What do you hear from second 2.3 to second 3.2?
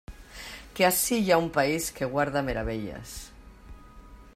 meravelles.